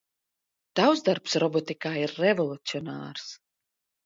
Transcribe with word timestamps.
Tavs 0.79 1.03
darbs 1.09 1.37
robotikā 1.43 1.93
ir 2.05 2.15
revolucionārs. 2.23 3.29